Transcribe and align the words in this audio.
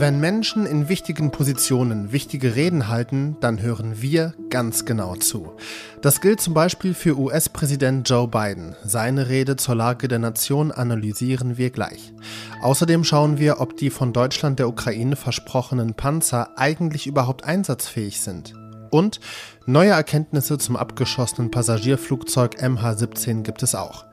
Wenn 0.00 0.18
Menschen 0.18 0.64
in 0.64 0.88
wichtigen 0.88 1.30
Positionen 1.30 2.10
wichtige 2.10 2.56
Reden 2.56 2.88
halten, 2.88 3.36
dann 3.40 3.60
hören 3.60 4.00
wir 4.00 4.32
ganz 4.48 4.86
genau 4.86 5.16
zu. 5.16 5.52
Das 6.00 6.22
gilt 6.22 6.40
zum 6.40 6.54
Beispiel 6.54 6.94
für 6.94 7.18
US-Präsident 7.18 8.08
Joe 8.08 8.26
Biden. 8.26 8.74
Seine 8.82 9.28
Rede 9.28 9.56
zur 9.56 9.74
Lage 9.74 10.08
der 10.08 10.18
Nation 10.18 10.72
analysieren 10.72 11.58
wir 11.58 11.68
gleich. 11.68 12.14
Außerdem 12.62 13.04
schauen 13.04 13.36
wir, 13.36 13.60
ob 13.60 13.76
die 13.76 13.90
von 13.90 14.14
Deutschland 14.14 14.58
der 14.58 14.68
Ukraine 14.68 15.16
versprochenen 15.16 15.92
Panzer 15.92 16.56
eigentlich 16.56 17.06
überhaupt 17.06 17.44
einsatzfähig 17.44 18.22
sind. 18.22 18.54
Und 18.90 19.20
neue 19.66 19.90
Erkenntnisse 19.90 20.58
zum 20.58 20.76
abgeschossenen 20.76 21.50
Passagierflugzeug 21.50 22.56
MH17 22.56 23.42
gibt 23.42 23.62
es 23.62 23.74
auch. 23.74 24.04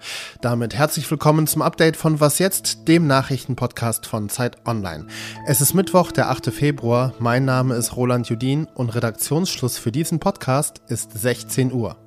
Damit 0.42 0.76
herzlich 0.76 1.10
willkommen 1.10 1.48
zum 1.48 1.64
Update 1.64 1.98
von 1.98 2.20
Was 2.20 2.38
jetzt, 2.38 2.88
dem 2.88 3.08
Nachrichtenpodcast 3.08 4.06
von 4.06 4.30
Zeit 4.30 4.68
Online. 4.68 5.08
Es 5.48 5.62
ist 5.62 5.74
Mittwoch, 5.74 6.12
der 6.12 6.30
8. 6.30 6.54
Februar. 6.54 7.14
Mein 7.20 7.46
Name 7.46 7.76
ist 7.76 7.96
Roland 7.96 8.30
Judin 8.30 8.68
und 8.76 8.94
Redaktionsschluss 8.94 9.80
für 9.80 9.92
diesen 9.92 10.20
Podcast 10.20 10.82
ist 10.88 11.12
16 11.18 11.74
Uhr. 11.74 11.98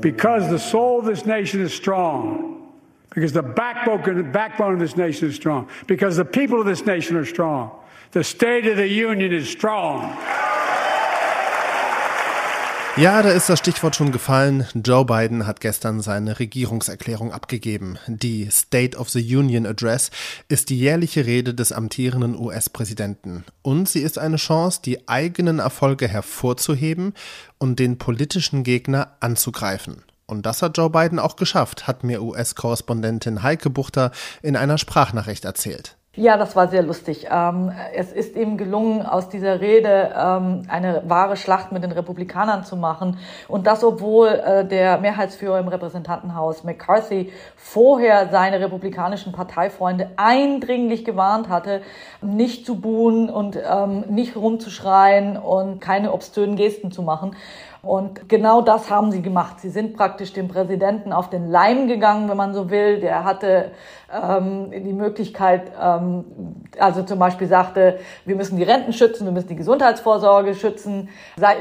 Because 0.00 0.48
the 0.48 0.58
soul 0.58 1.00
of 1.00 1.06
this 1.06 1.26
nation 1.26 1.60
is 1.60 1.74
strong. 1.74 2.56
Because 3.16 3.32
the 3.32 3.42
backbone, 3.42 4.74
of 4.74 4.78
this 4.78 4.96
nation 4.96 5.30
is 5.30 5.34
strong. 5.34 5.66
Because 5.86 6.16
the 6.16 6.24
people 6.24 6.60
of 6.60 6.66
this 6.66 6.84
nation 6.84 7.16
are 7.16 7.24
strong. 7.24 7.70
The 8.12 8.22
State 8.22 8.70
of 8.70 8.76
the 8.76 9.04
Union 9.04 9.32
is 9.32 9.50
strong. 9.50 10.10
Ja, 12.96 13.22
da 13.22 13.30
ist 13.30 13.50
das 13.50 13.58
Stichwort 13.58 13.94
schon 13.94 14.10
gefallen. 14.10 14.66
Joe 14.72 15.04
Biden 15.04 15.46
hat 15.46 15.60
gestern 15.60 16.00
seine 16.00 16.38
Regierungserklärung 16.38 17.30
abgegeben. 17.30 17.98
Die 18.06 18.48
State 18.50 18.96
of 18.96 19.10
the 19.10 19.36
Union 19.36 19.66
Address 19.66 20.10
ist 20.48 20.70
die 20.70 20.78
jährliche 20.78 21.26
Rede 21.26 21.52
des 21.52 21.72
amtierenden 21.72 22.38
US-Präsidenten. 22.38 23.44
Und 23.60 23.88
sie 23.88 24.00
ist 24.00 24.18
eine 24.18 24.36
Chance, 24.36 24.80
die 24.82 25.08
eigenen 25.08 25.58
Erfolge 25.58 26.08
hervorzuheben 26.08 27.12
und 27.58 27.78
den 27.78 27.98
politischen 27.98 28.62
Gegner 28.62 29.16
anzugreifen. 29.20 30.04
Und 30.24 30.46
das 30.46 30.62
hat 30.62 30.78
Joe 30.78 30.88
Biden 30.88 31.18
auch 31.18 31.36
geschafft, 31.36 31.86
hat 31.86 32.02
mir 32.02 32.22
US-Korrespondentin 32.22 33.42
Heike 33.42 33.68
Buchter 33.68 34.10
in 34.42 34.56
einer 34.56 34.78
Sprachnachricht 34.78 35.44
erzählt. 35.44 35.96
Ja, 36.18 36.38
das 36.38 36.56
war 36.56 36.68
sehr 36.68 36.82
lustig. 36.82 37.26
Ähm, 37.30 37.72
es 37.94 38.10
ist 38.10 38.36
ihm 38.36 38.56
gelungen, 38.56 39.04
aus 39.04 39.28
dieser 39.28 39.60
Rede 39.60 40.14
ähm, 40.16 40.62
eine 40.66 41.02
wahre 41.06 41.36
Schlacht 41.36 41.72
mit 41.72 41.82
den 41.82 41.92
Republikanern 41.92 42.64
zu 42.64 42.74
machen. 42.74 43.18
Und 43.48 43.66
das, 43.66 43.84
obwohl 43.84 44.28
äh, 44.28 44.64
der 44.64 44.96
Mehrheitsführer 44.96 45.58
im 45.58 45.68
Repräsentantenhaus 45.68 46.64
McCarthy 46.64 47.30
vorher 47.54 48.30
seine 48.30 48.60
republikanischen 48.60 49.32
Parteifreunde 49.32 50.08
eindringlich 50.16 51.04
gewarnt 51.04 51.50
hatte, 51.50 51.82
nicht 52.22 52.64
zu 52.64 52.80
buhen 52.80 53.28
und 53.28 53.56
ähm, 53.56 54.04
nicht 54.08 54.36
rumzuschreien 54.36 55.36
und 55.36 55.82
keine 55.82 56.14
obszönen 56.14 56.56
Gesten 56.56 56.92
zu 56.92 57.02
machen. 57.02 57.36
Und 57.86 58.28
genau 58.28 58.62
das 58.62 58.90
haben 58.90 59.12
sie 59.12 59.22
gemacht. 59.22 59.60
Sie 59.60 59.70
sind 59.70 59.96
praktisch 59.96 60.32
dem 60.32 60.48
Präsidenten 60.48 61.12
auf 61.12 61.30
den 61.30 61.50
Leim 61.50 61.88
gegangen, 61.88 62.28
wenn 62.28 62.36
man 62.36 62.52
so 62.52 62.70
will. 62.70 63.00
Der 63.00 63.24
hatte 63.24 63.70
ähm, 64.12 64.70
die 64.70 64.92
Möglichkeit, 64.92 65.72
ähm, 65.80 66.24
also 66.78 67.02
zum 67.02 67.18
Beispiel 67.18 67.46
sagte, 67.46 67.98
wir 68.24 68.36
müssen 68.36 68.56
die 68.56 68.64
Renten 68.64 68.92
schützen, 68.92 69.24
wir 69.24 69.32
müssen 69.32 69.48
die 69.48 69.56
Gesundheitsvorsorge 69.56 70.54
schützen. 70.54 71.08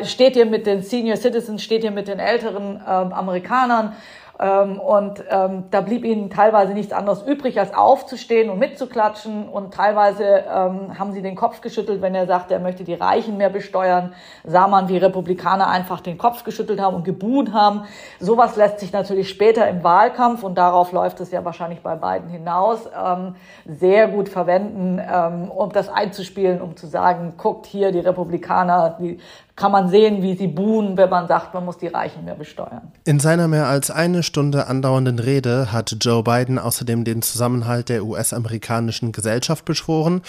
Steht 0.03 0.35
ihr 0.35 0.45
mit 0.45 0.65
den 0.65 0.81
Senior 0.81 1.17
Citizens, 1.17 1.63
steht 1.63 1.83
ihr 1.83 1.91
mit 1.91 2.07
den 2.07 2.19
älteren 2.19 2.81
ähm, 2.87 3.13
Amerikanern? 3.13 3.93
Ähm, 4.39 4.79
und 4.79 5.23
ähm, 5.29 5.65
da 5.71 5.81
blieb 5.81 6.03
ihnen 6.03 6.29
teilweise 6.29 6.73
nichts 6.73 6.91
anderes 6.91 7.23
übrig, 7.23 7.59
als 7.59 7.73
aufzustehen 7.73 8.49
und 8.49 8.59
mitzuklatschen. 8.59 9.47
Und 9.47 9.73
teilweise 9.73 10.23
ähm, 10.23 10.99
haben 10.99 11.13
sie 11.13 11.21
den 11.21 11.35
Kopf 11.35 11.61
geschüttelt, 11.61 12.01
wenn 12.01 12.15
er 12.15 12.27
sagte, 12.27 12.53
er 12.53 12.59
möchte 12.59 12.83
die 12.83 12.93
Reichen 12.93 13.37
mehr 13.37 13.49
besteuern. 13.49 14.13
Sah 14.43 14.67
man, 14.67 14.89
wie 14.89 14.97
Republikaner 14.97 15.67
einfach 15.67 16.01
den 16.01 16.17
Kopf 16.17 16.43
geschüttelt 16.43 16.81
haben 16.81 16.95
und 16.95 17.03
gebuht 17.03 17.53
haben. 17.53 17.83
Sowas 18.19 18.55
lässt 18.55 18.79
sich 18.79 18.91
natürlich 18.91 19.29
später 19.29 19.67
im 19.67 19.83
Wahlkampf, 19.83 20.43
und 20.43 20.57
darauf 20.57 20.91
läuft 20.91 21.19
es 21.21 21.31
ja 21.31 21.45
wahrscheinlich 21.45 21.81
bei 21.81 21.95
beiden 21.95 22.29
hinaus, 22.29 22.89
ähm, 22.95 23.35
sehr 23.65 24.07
gut 24.07 24.29
verwenden, 24.29 24.99
ähm, 24.99 25.49
um 25.49 25.71
das 25.71 25.89
einzuspielen, 25.89 26.61
um 26.61 26.75
zu 26.75 26.87
sagen, 26.87 27.33
guckt 27.37 27.65
hier, 27.65 27.91
die 27.91 27.99
Republikaner, 27.99 28.97
die 28.99 29.19
kann 29.55 29.71
man 29.71 29.87
sehen, 29.87 30.21
wie 30.21 30.35
sie 30.35 30.47
buhen, 30.47 30.97
wenn 30.97 31.09
man 31.09 31.27
sagt, 31.27 31.53
man 31.53 31.63
muss 31.63 31.77
die 31.77 31.87
Reichen 31.87 32.25
mehr 32.25 32.35
besteuern. 32.35 32.91
In 33.05 33.19
seiner 33.19 33.47
mehr 33.47 33.67
als 33.67 33.89
eine 33.89 34.21
Stunde 34.25 34.67
andauernden 34.67 35.19
Rede 35.19 35.71
hat 35.71 35.95
Joe 36.01 36.23
Biden 36.23 36.59
außerdem 36.59 37.05
den 37.05 37.21
Zusammenhalt 37.21 37.87
der 37.87 38.03
US-amerikanischen 38.03 39.11
Gesellschaft 39.11 39.63
beschworen 39.63 40.21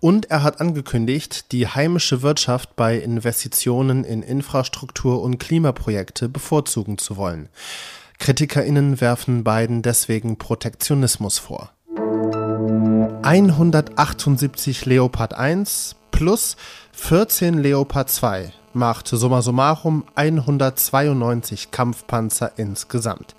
und 0.00 0.30
er 0.30 0.42
hat 0.42 0.60
angekündigt, 0.60 1.52
die 1.52 1.66
heimische 1.66 2.22
Wirtschaft 2.22 2.76
bei 2.76 2.96
Investitionen 2.96 4.04
in 4.04 4.22
Infrastruktur 4.22 5.20
und 5.20 5.38
Klimaprojekte 5.38 6.28
bevorzugen 6.28 6.96
zu 6.96 7.16
wollen. 7.16 7.50
KritikerInnen 8.18 9.00
werfen 9.00 9.44
Biden 9.44 9.82
deswegen 9.82 10.38
Protektionismus 10.38 11.38
vor. 11.38 11.72
178 13.22 14.86
Leopard 14.86 15.34
1 15.34 15.96
plus 16.20 16.58
14 16.92 17.62
Leopard 17.62 18.10
2 18.10 18.52
macht 18.74 19.08
summa 19.08 19.40
summarum 19.40 20.04
192 20.16 21.70
Kampfpanzer 21.70 22.52
insgesamt. 22.58 23.34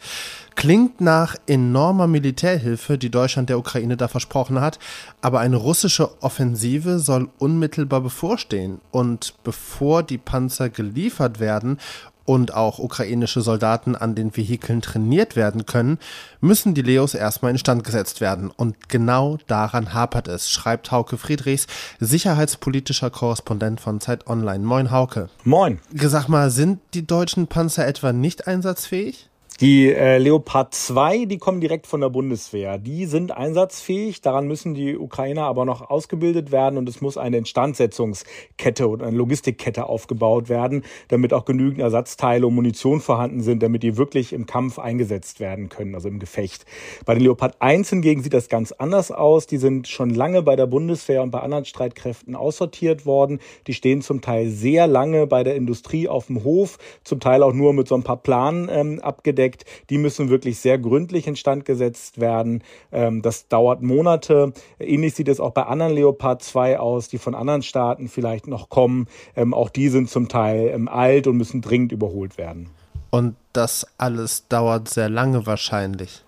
Klingt 0.55 0.99
nach 0.99 1.35
enormer 1.45 2.07
Militärhilfe, 2.07 2.97
die 2.97 3.11
Deutschland 3.11 3.49
der 3.49 3.59
Ukraine 3.59 3.97
da 3.97 4.07
versprochen 4.07 4.61
hat, 4.61 4.79
aber 5.21 5.39
eine 5.41 5.57
russische 5.57 6.23
Offensive 6.23 6.97
soll 6.97 7.29
unmittelbar 7.37 8.01
bevorstehen. 8.01 8.81
Und 8.89 9.35
bevor 9.43 10.01
die 10.01 10.17
Panzer 10.17 10.69
geliefert 10.69 11.39
werden 11.39 11.77
und 12.25 12.53
auch 12.53 12.79
ukrainische 12.79 13.41
Soldaten 13.41 13.95
an 13.95 14.15
den 14.15 14.35
Vehikeln 14.35 14.81
trainiert 14.81 15.35
werden 15.35 15.65
können, 15.65 15.97
müssen 16.39 16.73
die 16.73 16.81
Leos 16.81 17.13
erstmal 17.13 17.51
instand 17.51 17.83
gesetzt 17.83 18.21
werden. 18.21 18.51
Und 18.51 18.89
genau 18.89 19.37
daran 19.47 19.93
hapert 19.93 20.27
es, 20.27 20.51
schreibt 20.51 20.91
Hauke 20.91 21.17
Friedrichs, 21.17 21.67
sicherheitspolitischer 21.99 23.09
Korrespondent 23.09 23.81
von 23.81 23.99
Zeit 23.99 24.27
Online. 24.27 24.63
Moin 24.63 24.91
Hauke. 24.91 25.29
Moin. 25.43 25.79
Sag 25.93 26.27
mal, 26.27 26.51
sind 26.51 26.79
die 26.93 27.07
deutschen 27.07 27.47
Panzer 27.47 27.87
etwa 27.87 28.13
nicht 28.13 28.47
einsatzfähig? 28.47 29.30
Die 29.61 29.94
äh, 29.94 30.17
Leopard 30.17 30.73
2, 30.73 31.25
die 31.25 31.38
kommen 31.38 31.61
direkt 31.61 31.85
von 31.85 32.01
der 32.01 32.09
Bundeswehr. 32.09 32.79
Die 32.79 33.05
sind 33.05 33.31
einsatzfähig. 33.31 34.19
Daran 34.22 34.47
müssen 34.47 34.73
die 34.73 34.97
Ukrainer 34.97 35.44
aber 35.44 35.66
noch 35.66 35.88
ausgebildet 35.88 36.51
werden 36.51 36.79
und 36.79 36.89
es 36.89 36.99
muss 36.99 37.16
eine 37.16 37.38
Instandsetzungskette 37.38 38.89
oder 38.89 39.05
eine 39.05 39.16
Logistikkette 39.16 39.85
aufgebaut 39.85 40.49
werden, 40.49 40.83
damit 41.09 41.31
auch 41.31 41.45
genügend 41.45 41.79
Ersatzteile 41.79 42.47
und 42.47 42.55
Munition 42.55 43.01
vorhanden 43.01 43.41
sind, 43.41 43.61
damit 43.61 43.83
die 43.83 43.97
wirklich 43.97 44.33
im 44.33 44.47
Kampf 44.47 44.79
eingesetzt 44.79 45.39
werden 45.39 45.69
können, 45.69 45.93
also 45.93 46.07
im 46.07 46.17
Gefecht. 46.17 46.66
Bei 47.05 47.13
den 47.13 47.22
Leopard 47.22 47.61
1 47.61 47.88
hingegen 47.91 48.23
sieht 48.23 48.33
das 48.33 48.49
ganz 48.49 48.72
anders 48.72 49.11
aus. 49.11 49.45
Die 49.45 49.57
sind 49.57 49.88
schon 49.88 50.09
lange 50.09 50.41
bei 50.41 50.55
der 50.55 50.66
Bundeswehr 50.66 51.22
und 51.22 51.29
bei 51.29 51.39
anderen 51.39 51.66
Streitkräften 51.66 52.35
aussortiert 52.35 53.05
worden. 53.05 53.38
Die 53.67 53.75
stehen 53.75 54.01
zum 54.01 54.22
Teil 54.22 54.49
sehr 54.49 54.88
lange 54.88 55.28
bei 55.28 55.43
der 55.43 55.53
Industrie 55.53 56.07
auf 56.07 56.25
dem 56.25 56.43
Hof, 56.43 56.79
zum 57.03 57.19
Teil 57.19 57.43
auch 57.43 57.53
nur 57.53 57.73
mit 57.73 57.88
so 57.88 57.93
ein 57.93 58.01
paar 58.01 58.17
Planen 58.17 58.67
ähm, 58.72 58.99
abgedeckt 59.01 59.50
steckt, 59.51 59.66
die 59.89 59.97
müssen 59.97 60.29
wirklich 60.29 60.59
sehr 60.59 60.78
gründlich 60.78 61.28
instand 61.28 61.66
gesetzt 61.66 62.19
werden. 62.19 62.63
Ähm, 62.91 63.22
das 63.22 63.47
dauert 63.47 63.81
Monate. 63.81 64.53
Ähnlich 64.79 65.16
sieht 65.16 65.28
es 65.28 65.39
auch 65.39 65.51
bei 65.51 65.63
anderen 65.63 65.94
Leopard 65.94 66.41
2 66.41 66.79
aus, 66.79 67.09
die 67.09 67.17
von 67.17 67.35
anderen 67.35 67.63
Staaten 67.63 68.07
vielleicht 68.07 68.47
noch 68.47 68.69
kommen. 68.69 69.07
Ähm, 69.35 69.53
auch 69.53 69.69
die 69.69 69.90
sind 69.90 70.09
zum 70.09 70.28
Teil 70.28 70.72
ähm, 70.73 70.88
alt 70.88 71.28
und 71.28 71.38
müssen 71.38 71.61
dringend 71.61 71.91
überholt 71.91 72.38
werden. 72.38 72.69
Und 73.09 73.35
das 73.51 73.85
alles 73.97 74.47
dauert 74.47 74.87
sehr 74.87 75.09
lange 75.09 75.46
wahrscheinlich. 75.46 76.23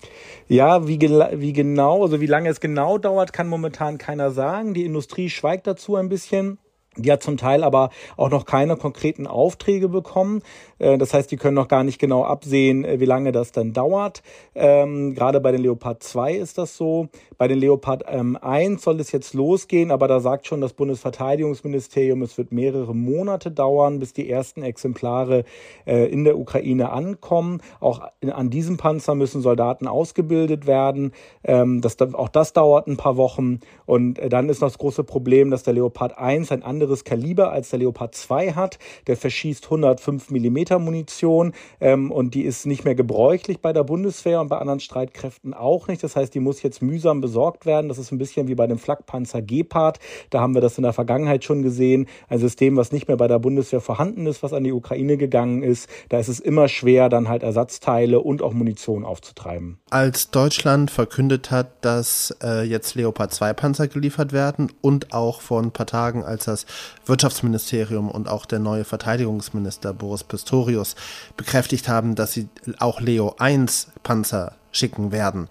Ja, 0.50 0.86
wie, 0.86 1.00
wie 1.00 1.54
genau, 1.54 2.04
also 2.04 2.20
wie 2.20 2.28
lange 2.28 2.50
es 2.50 2.60
genau 2.60 2.98
dauert, 2.98 3.32
kann 3.32 3.48
momentan 3.48 3.98
keiner 3.98 4.32
sagen. 4.32 4.74
Die 4.74 4.84
Industrie 4.84 5.30
schweigt 5.30 5.66
dazu 5.66 5.96
ein 5.96 6.10
bisschen. 6.10 6.58
Die 6.98 7.12
hat 7.12 7.24
zum 7.24 7.38
Teil 7.38 7.64
aber 7.64 7.90
auch 8.18 8.30
noch 8.30 8.46
keine 8.46 8.78
konkreten 8.78 9.26
Aufträge 9.26 9.90
bekommen. 9.90 10.42
Äh, 10.78 10.98
das 10.98 11.14
heißt, 11.14 11.32
die 11.32 11.38
können 11.38 11.56
noch 11.56 11.68
gar 11.68 11.84
nicht 11.84 12.00
genau 12.00 12.24
absehen, 12.24 12.86
äh, 12.86 13.00
wie 13.00 13.06
lange 13.06 13.32
das 13.32 13.52
dann 13.52 13.74
dauert. 13.74 14.22
Ähm, 14.54 15.16
gerade 15.16 15.40
bei 15.40 15.52
den 15.52 15.62
Leopard 15.62 16.04
2 16.04 16.34
ist 16.34 16.58
das 16.58 16.78
so. 16.78 17.08
Bei 17.38 17.48
den 17.48 17.60
Leopard 17.60 18.04
ähm, 18.08 18.38
1 18.40 18.84
soll 18.84 19.00
es 19.00 19.12
jetzt 19.12 19.34
losgehen, 19.34 19.90
aber 19.90 20.08
da 20.08 20.20
sagt 20.20 20.46
schon 20.46 20.62
das 20.62 20.74
Bundesverteidigungsministerium, 20.74 22.22
es 22.22 22.38
wird 22.38 22.52
mehrere 22.52 22.96
Monate 22.96 23.50
dauern, 23.50 24.00
bis 24.00 24.14
die 24.14 24.30
ersten 24.30 24.62
Exemplare 24.62 25.44
äh, 25.86 26.06
in 26.06 26.24
der 26.26 26.38
Ukraine 26.38 26.92
ankommen. 26.92 27.62
Auch 27.80 28.02
an 28.22 28.50
diesem 28.52 28.78
Panzer 28.78 29.16
müssen 29.16 29.42
Soldaten 29.42 29.88
ausgebildet 29.88 30.68
werden. 30.68 31.12
Ähm, 31.44 31.82
auch 32.14 32.30
das 32.30 32.54
dauert 32.54 32.88
ein 32.88 32.98
paar 32.98 33.18
Wochen. 33.18 33.60
Und 33.86 34.20
dann 34.30 34.48
ist 34.50 34.62
noch 34.62 34.70
das 34.70 34.78
große 34.78 35.04
Problem, 35.04 35.50
dass 35.50 35.64
der 35.64 35.74
Leopard 35.74 36.18
1 36.18 36.52
ein 36.52 36.64
anderes 36.64 36.83
anderes 36.84 37.06
Kaliber 37.06 37.52
als 37.52 37.70
der 37.70 37.80
Leopard 37.80 38.14
2 38.14 38.54
hat. 38.54 38.78
Der 39.08 39.16
verschießt 39.16 39.66
105 39.66 40.30
Millimeter 40.32 40.80
Munition 40.80 41.54
ähm, 41.80 42.12
und 42.12 42.34
die 42.34 42.44
ist 42.44 42.66
nicht 42.66 42.84
mehr 42.84 42.96
gebräuchlich 42.96 43.62
bei 43.62 43.72
der 43.72 43.84
Bundeswehr 43.84 44.42
und 44.42 44.50
bei 44.50 44.58
anderen 44.58 44.82
Streitkräften 44.82 45.54
auch 45.54 45.88
nicht. 45.88 46.04
Das 46.04 46.16
heißt, 46.16 46.34
die 46.34 46.42
muss 46.42 46.62
jetzt 46.62 46.82
mühsam 46.82 47.22
besorgt 47.22 47.66
werden. 47.66 47.88
Das 47.88 47.98
ist 47.98 48.12
ein 48.12 48.18
bisschen 48.18 48.48
wie 48.48 48.56
bei 48.56 48.68
dem 48.68 48.78
Flakpanzer 48.78 49.42
Gepard. 49.42 50.00
Da 50.30 50.42
haben 50.42 50.54
wir 50.54 50.62
das 50.62 50.78
in 50.78 50.84
der 50.84 50.94
Vergangenheit 50.94 51.44
schon 51.46 51.62
gesehen. 51.62 52.08
Ein 52.28 52.40
System, 52.40 52.76
was 52.76 52.92
nicht 52.92 53.08
mehr 53.08 53.18
bei 53.18 53.28
der 53.28 53.40
Bundeswehr 53.40 53.82
vorhanden 53.82 54.28
ist, 54.28 54.44
was 54.44 54.52
an 54.52 54.66
die 54.66 54.74
Ukraine 54.74 55.16
gegangen 55.16 55.64
ist. 55.64 55.88
Da 56.10 56.20
ist 56.20 56.28
es 56.28 56.42
immer 56.42 56.68
schwer, 56.68 57.08
dann 57.08 57.30
halt 57.30 57.44
Ersatzteile 57.44 58.20
und 58.20 58.42
auch 58.42 58.54
Munition 58.54 59.06
aufzutreiben. 59.06 59.80
Als 59.90 60.32
Deutschland 60.32 60.92
verkündet 60.92 61.50
hat, 61.50 61.86
dass 61.86 62.36
äh, 62.44 62.64
jetzt 62.64 62.96
Leopard 62.96 63.34
2 63.34 63.54
Panzer 63.54 63.88
geliefert 63.88 64.34
werden 64.34 64.72
und 64.82 65.14
auch 65.14 65.40
vor 65.40 65.62
ein 65.62 65.72
paar 65.72 65.86
Tagen, 65.86 66.24
als 66.24 66.46
das 66.46 66.66
Wirtschaftsministerium 67.06 68.10
und 68.10 68.28
auch 68.28 68.46
der 68.46 68.60
neue 68.60 68.84
Verteidigungsminister 68.84 69.94
Boris 69.94 70.24
Pistorius 70.24 70.96
bekräftigt 71.38 71.88
haben, 71.88 72.16
dass 72.16 72.34
sie 72.34 72.48
auch 72.80 73.02
Leo 73.02 73.36
1 73.38 73.88
Panzer 74.04 74.54
schicken 74.72 75.12
werden. 75.12 75.48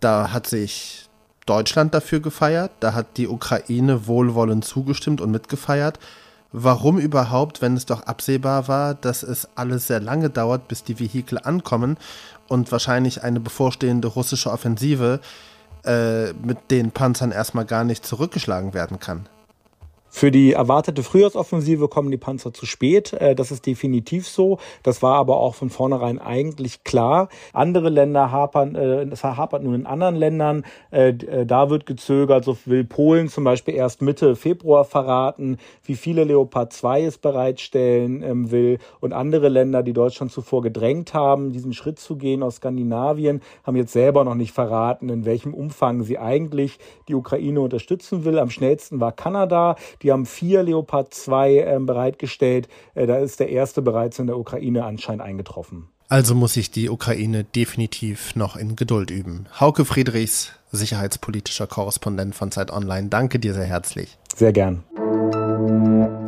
Da 0.00 0.32
hat 0.32 0.46
sich 0.46 1.08
Deutschland 1.46 1.94
dafür 1.94 2.20
gefeiert, 2.20 2.70
da 2.80 2.94
hat 2.94 3.16
die 3.16 3.28
Ukraine 3.28 4.06
wohlwollend 4.06 4.64
zugestimmt 4.64 5.20
und 5.20 5.30
mitgefeiert. 5.30 5.98
Warum 6.52 6.98
überhaupt, 6.98 7.62
wenn 7.62 7.76
es 7.76 7.86
doch 7.86 8.02
absehbar 8.02 8.66
war, 8.66 8.94
dass 8.94 9.22
es 9.22 9.48
alles 9.54 9.86
sehr 9.86 10.00
lange 10.00 10.30
dauert, 10.30 10.66
bis 10.66 10.82
die 10.82 10.98
Vehikel 10.98 11.38
ankommen 11.38 11.96
und 12.48 12.72
wahrscheinlich 12.72 13.22
eine 13.22 13.38
bevorstehende 13.38 14.08
russische 14.08 14.50
Offensive 14.50 15.20
äh, 15.84 16.32
mit 16.32 16.70
den 16.70 16.90
Panzern 16.90 17.30
erstmal 17.30 17.64
gar 17.64 17.84
nicht 17.84 18.04
zurückgeschlagen 18.04 18.74
werden 18.74 18.98
kann? 18.98 19.28
Für 20.10 20.32
die 20.32 20.52
erwartete 20.52 21.04
Frühjahrsoffensive 21.04 21.88
kommen 21.88 22.10
die 22.10 22.16
Panzer 22.16 22.52
zu 22.52 22.66
spät. 22.66 23.12
Äh, 23.12 23.34
das 23.34 23.52
ist 23.52 23.64
definitiv 23.64 24.28
so. 24.28 24.58
Das 24.82 25.02
war 25.02 25.14
aber 25.14 25.36
auch 25.38 25.54
von 25.54 25.70
vornherein 25.70 26.18
eigentlich 26.18 26.82
klar. 26.84 27.28
Andere 27.52 27.88
Länder 27.88 28.32
hapern, 28.32 28.74
äh, 28.74 29.04
es 29.04 29.22
hapert 29.22 29.62
nun 29.62 29.74
in 29.74 29.86
anderen 29.86 30.16
Ländern. 30.16 30.64
Äh, 30.90 31.14
da 31.46 31.70
wird 31.70 31.86
gezögert. 31.86 32.44
So 32.44 32.56
will 32.64 32.84
Polen 32.84 33.28
zum 33.28 33.44
Beispiel 33.44 33.74
erst 33.74 34.02
Mitte 34.02 34.34
Februar 34.34 34.84
verraten, 34.84 35.58
wie 35.84 35.94
viele 35.94 36.24
Leopard 36.24 36.72
2 36.72 37.04
es 37.04 37.18
bereitstellen 37.18 38.22
ähm, 38.22 38.50
will. 38.50 38.78
Und 38.98 39.12
andere 39.12 39.48
Länder, 39.48 39.82
die 39.82 39.92
Deutschland 39.92 40.32
zuvor 40.32 40.62
gedrängt 40.62 41.14
haben, 41.14 41.52
diesen 41.52 41.72
Schritt 41.72 42.00
zu 42.00 42.16
gehen 42.16 42.42
aus 42.42 42.56
Skandinavien, 42.56 43.40
haben 43.64 43.76
jetzt 43.76 43.92
selber 43.92 44.24
noch 44.24 44.34
nicht 44.34 44.52
verraten, 44.52 45.08
in 45.08 45.24
welchem 45.24 45.54
Umfang 45.54 46.02
sie 46.02 46.18
eigentlich 46.18 46.78
die 47.08 47.14
Ukraine 47.14 47.60
unterstützen 47.60 48.24
will. 48.24 48.38
Am 48.38 48.50
schnellsten 48.50 49.00
war 49.00 49.12
Kanada. 49.12 49.76
Die 50.02 50.12
haben 50.12 50.26
vier 50.26 50.62
Leopard 50.62 51.12
2 51.12 51.56
äh, 51.56 51.78
bereitgestellt. 51.80 52.68
Äh, 52.94 53.06
da 53.06 53.18
ist 53.18 53.40
der 53.40 53.50
erste 53.50 53.82
bereits 53.82 54.18
in 54.18 54.26
der 54.26 54.38
Ukraine 54.38 54.84
anscheinend 54.84 55.22
eingetroffen. 55.22 55.88
Also 56.08 56.34
muss 56.34 56.54
sich 56.54 56.72
die 56.72 56.90
Ukraine 56.90 57.44
definitiv 57.44 58.34
noch 58.34 58.56
in 58.56 58.74
Geduld 58.74 59.12
üben. 59.12 59.46
Hauke 59.60 59.84
Friedrichs, 59.84 60.52
sicherheitspolitischer 60.72 61.68
Korrespondent 61.68 62.34
von 62.34 62.50
Zeit 62.50 62.72
Online, 62.72 63.08
danke 63.08 63.38
dir 63.38 63.54
sehr 63.54 63.64
herzlich. 63.64 64.18
Sehr 64.34 64.52
gern. 64.52 64.82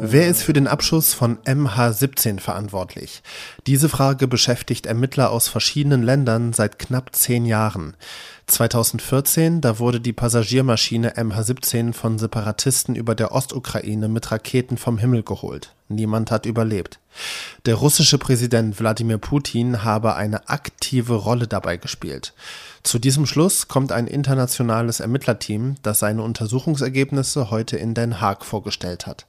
Wer 0.05 0.29
ist 0.29 0.43
für 0.43 0.53
den 0.53 0.67
Abschuss 0.67 1.15
von 1.15 1.39
MH17 1.39 2.39
verantwortlich? 2.39 3.23
Diese 3.67 3.89
Frage 3.89 4.29
beschäftigt 4.29 4.85
Ermittler 4.85 5.31
aus 5.31 5.49
verschiedenen 5.49 6.03
Ländern 6.03 6.53
seit 6.53 6.79
knapp 6.79 7.17
zehn 7.17 7.47
Jahren. 7.47 7.97
2014, 8.47 9.61
da 9.61 9.79
wurde 9.79 10.01
die 10.01 10.13
Passagiermaschine 10.13 11.17
MH17 11.17 11.93
von 11.95 12.19
Separatisten 12.19 12.95
über 12.95 13.15
der 13.15 13.33
Ostukraine 13.33 14.09
mit 14.09 14.31
Raketen 14.31 14.77
vom 14.77 14.99
Himmel 14.99 15.23
geholt. 15.23 15.75
Niemand 15.89 16.31
hat 16.31 16.45
überlebt. 16.45 16.99
Der 17.67 17.77
russische 17.77 18.19
Präsident 18.19 18.81
Wladimir 18.81 19.19
Putin 19.19 19.85
habe 19.85 20.17
eine 20.17 20.49
aktive 20.49 21.15
Rolle 21.15 21.47
dabei 21.47 21.77
gespielt. 21.77 22.35
Zu 22.83 22.99
diesem 22.99 23.27
Schluss 23.27 23.69
kommt 23.69 23.93
ein 23.93 24.09
internationales 24.09 24.99
Ermittlerteam, 24.99 25.77
das 25.83 26.01
seine 26.01 26.23
Untersuchungsergebnisse 26.23 27.51
heute 27.51 27.77
in 27.77 27.95
Den 27.95 28.21
Haag 28.21 28.45
vorgestellt 28.45 29.07
hat. 29.07 29.27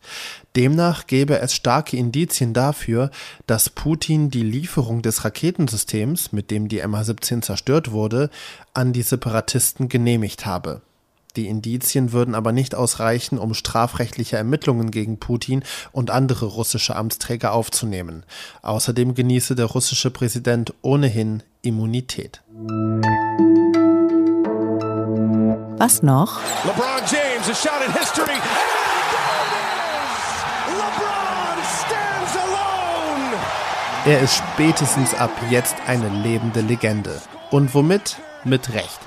Demnach 0.56 1.06
gäbe 1.06 1.40
es 1.40 1.54
starke 1.54 1.96
Indizien 1.96 2.54
dafür, 2.54 3.12
dass 3.46 3.70
Putin 3.70 4.32
die 4.32 4.42
Lieferung 4.42 5.04
des 5.04 5.24
Raketensystems, 5.24 6.32
mit 6.32 6.50
dem 6.50 6.68
die 6.68 6.84
MH17 6.84 7.42
zerstört 7.42 7.92
wurde, 7.92 8.32
an 8.74 8.94
die 8.94 9.04
Separatisten 9.04 9.88
genehmigt 9.88 10.48
habe. 10.48 10.82
Die 11.36 11.48
Indizien 11.48 12.12
würden 12.12 12.36
aber 12.36 12.52
nicht 12.52 12.76
ausreichen, 12.76 13.40
um 13.40 13.56
strafrechtliche 13.56 14.38
Ermittlungen 14.38 14.92
gegen 14.92 15.18
Putin 15.18 15.64
und 15.92 16.12
andere 16.12 16.46
russische 16.46 16.96
Amtsträger 16.96 17.54
aufzunehmen. 17.54 18.24
Außerdem 18.62 19.16
genieße 19.16 19.56
der 19.56 19.66
russische 19.66 20.12
Präsident 20.12 20.76
ohnehin 20.84 21.42
Immunität. 21.64 22.44
Was 25.80 26.04
noch? 26.04 26.40
LeBron 26.66 27.02
James, 27.10 27.50
a 27.50 27.56
shot 27.56 27.82
in 27.86 27.94
history. 27.94 28.38
LeBron 30.68 31.58
stands 31.80 32.38
alone. 32.38 33.38
Er 34.06 34.22
ist 34.22 34.36
spätestens 34.36 35.16
ab 35.16 35.32
jetzt 35.50 35.76
eine 35.88 36.10
lebende 36.10 36.62
Legende. 36.62 37.20
Und 37.50 37.74
womit? 37.74 38.18
Mit 38.46 38.74
Recht. 38.74 39.00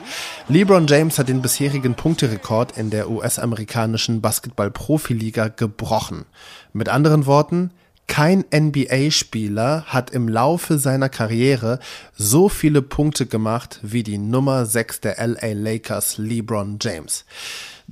LeBron 0.48 0.86
James 0.86 1.18
hat 1.18 1.28
den 1.28 1.42
bisherigen 1.42 1.94
Punkterekord 1.94 2.78
in 2.78 2.88
der 2.88 3.10
US-amerikanischen 3.10 4.22
Basketball-Profiliga 4.22 5.48
gebrochen. 5.48 6.24
Mit 6.72 6.88
anderen 6.88 7.26
Worten, 7.26 7.70
kein 8.06 8.44
NBA-Spieler 8.54 9.84
hat 9.86 10.10
im 10.10 10.28
Laufe 10.28 10.78
seiner 10.78 11.10
Karriere 11.10 11.80
so 12.16 12.48
viele 12.48 12.80
Punkte 12.80 13.26
gemacht 13.26 13.78
wie 13.82 14.02
die 14.02 14.16
Nummer 14.16 14.64
6 14.64 15.00
der 15.00 15.16
LA 15.18 15.52
Lakers, 15.52 16.16
LeBron 16.16 16.78
James. 16.80 17.26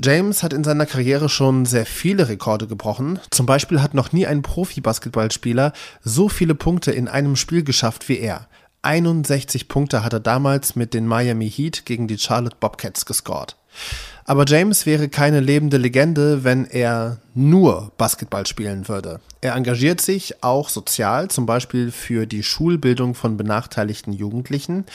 James 0.03 0.43
hat 0.43 0.53
in 0.53 0.65
seiner 0.65 0.87
Karriere 0.87 1.29
schon 1.29 1.67
sehr 1.67 1.87
viele 1.87 2.29
Rekorde 2.29 2.67
gebrochen. 2.67 3.21
Zum 3.31 3.45
Beispiel 3.47 3.83
hat 3.83 3.93
noch 3.95 4.13
nie 4.13 4.27
ein 4.27 4.43
Profi-Basketballspieler 4.43 5.73
so 6.03 6.29
viele 6.29 6.55
Punkte 6.55 6.91
in 6.91 7.07
einem 7.07 7.37
Spiel 7.37 7.63
geschafft 7.63 8.09
wie 8.09 8.19
er. 8.19 8.49
61 8.85 9.69
Punkte 9.69 10.05
hat 10.05 10.13
er 10.13 10.21
damals 10.21 10.77
mit 10.77 10.93
den 10.93 11.07
Miami 11.07 11.51
Heat 11.51 11.87
gegen 11.87 12.07
die 12.07 12.19
Charlotte 12.19 12.57
Bobcats 12.61 13.07
gescored. 13.07 13.57
Aber 14.27 14.47
James 14.47 14.87
wäre 14.87 15.09
keine 15.11 15.41
lebende 15.41 15.77
Legende, 15.77 16.45
wenn 16.45 16.65
er 16.65 17.19
nur 17.35 17.93
Basketball 17.99 18.47
spielen 18.47 18.89
würde. 18.89 19.21
Er 19.43 19.55
engagiert 19.55 20.01
sich 20.01 20.43
auch 20.43 20.71
sozial, 20.71 21.29
zum 21.29 21.45
Beispiel 21.45 21.91
für 21.91 22.27
die 22.27 22.43
Schulbildung 22.43 23.15
von 23.15 23.37
benachteiligten 23.37 24.15
Jugendlichen. 24.15 24.87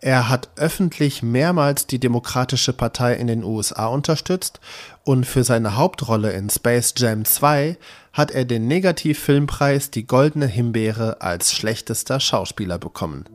Er 0.00 0.30
hat 0.30 0.48
öffentlich 0.56 1.22
mehrmals 1.22 1.86
die 1.86 1.98
Demokratische 1.98 2.72
Partei 2.72 3.14
in 3.14 3.26
den 3.26 3.44
USA 3.44 3.86
unterstützt 3.86 4.60
und 5.04 5.26
für 5.26 5.44
seine 5.44 5.76
Hauptrolle 5.76 6.32
in 6.32 6.48
Space 6.48 6.94
Jam 6.96 7.26
2 7.26 7.76
hat 8.14 8.30
er 8.30 8.46
den 8.46 8.66
Negativfilmpreis 8.66 9.90
die 9.90 10.06
Goldene 10.06 10.46
Himbeere 10.46 11.20
als 11.20 11.52
schlechtester 11.52 12.18
Schauspieler 12.18 12.78
bekommen. 12.78 13.26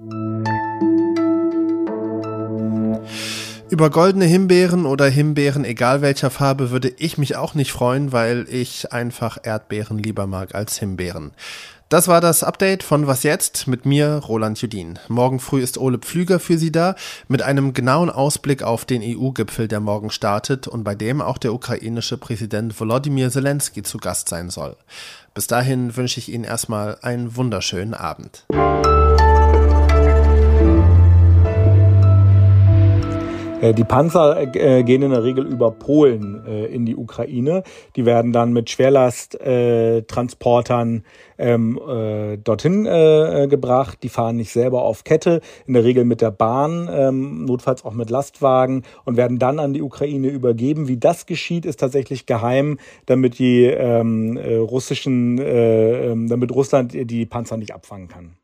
Über 3.72 3.90
goldene 3.90 4.26
Himbeeren 4.26 4.86
oder 4.86 5.08
Himbeeren 5.08 5.66
egal 5.66 6.02
welcher 6.02 6.30
Farbe 6.30 6.70
würde 6.70 6.94
ich 7.00 7.18
mich 7.18 7.36
auch 7.36 7.56
nicht 7.56 7.72
freuen, 7.72 8.12
weil 8.12 8.46
ich 8.48 8.94
einfach 8.94 9.40
Erdbeeren 9.42 9.98
lieber 9.98 10.28
mag 10.28 10.54
als 10.54 10.78
Himbeeren. 10.78 11.32
Das 11.90 12.08
war 12.08 12.22
das 12.22 12.44
Update 12.44 12.84
von 12.84 13.08
Was 13.08 13.24
jetzt 13.24 13.68
mit 13.68 13.86
mir, 13.86 14.22
Roland 14.28 14.62
Judin. 14.62 15.00
Morgen 15.08 15.40
früh 15.40 15.62
ist 15.62 15.80
Ole 15.80 15.98
Pflüger 15.98 16.40
für 16.40 16.60
Sie 16.60 16.72
da 16.72 16.96
mit 17.28 17.42
einem 17.42 17.74
genauen 17.74 18.12
Ausblick 18.12 18.62
auf 18.62 18.86
den 18.86 19.02
EU-Gipfel, 19.04 19.68
der 19.68 19.80
morgen 19.80 20.12
startet 20.12 20.68
und 20.68 20.84
bei 20.84 20.94
dem 20.94 21.22
auch 21.22 21.40
der 21.40 21.54
ukrainische 21.54 22.18
Präsident 22.18 22.80
Volodymyr 22.80 23.32
Zelensky 23.32 23.82
zu 23.82 23.98
Gast 23.98 24.30
sein 24.30 24.52
soll. 24.52 24.78
Bis 25.34 25.48
dahin 25.48 25.96
wünsche 25.96 26.20
ich 26.20 26.32
Ihnen 26.32 26.44
erstmal 26.44 26.98
einen 27.02 27.36
wunderschönen 27.36 27.96
Abend. 27.96 28.46
Die 33.74 33.84
Panzer 33.84 34.56
äh, 34.56 34.84
gehen 34.84 35.02
in 35.02 35.10
der 35.12 35.24
Regel 35.24 35.46
über 35.46 35.72
Polen 35.72 36.46
äh, 36.46 36.66
in 36.66 36.86
die 36.86 36.96
Ukraine. 36.96 37.64
Die 37.96 38.06
werden 38.06 38.34
dann 38.34 38.54
mit 38.54 38.70
Schwerlasttransportern 38.70 41.04
ähm, 41.38 41.78
äh, 41.88 42.38
dorthin 42.38 42.86
äh, 42.86 43.48
gebracht. 43.50 44.00
Die 44.04 44.10
fahren 44.10 44.36
nicht 44.38 44.52
selber 44.52 44.84
auf 44.84 45.04
Kette, 45.04 45.42
in 45.66 45.74
der 45.74 45.84
Regel 45.84 46.06
mit 46.06 46.22
der 46.22 46.32
Bahn, 46.32 46.90
ähm, 46.92 47.46
notfalls 47.46 47.84
auch 47.86 47.94
mit 47.94 48.10
Lastwagen 48.10 48.84
und 49.04 49.18
werden 49.18 49.38
dann 49.40 49.60
an 49.60 49.74
die 49.74 49.82
Ukraine 49.82 50.30
übergeben. 50.30 50.88
Wie 50.88 50.98
das 50.98 51.26
geschieht, 51.26 51.66
ist 51.66 51.80
tatsächlich 51.80 52.26
geheim, 52.26 52.78
damit 53.06 53.40
die 53.40 53.66
ähm, 53.66 54.38
äh, 54.38 54.56
russischen, 54.58 55.38
äh, 55.40 56.16
damit 56.28 56.54
Russland 56.54 56.94
die 56.94 57.26
Panzer 57.26 57.58
nicht 57.58 57.74
abfangen 57.74 58.08
kann. 58.08 58.38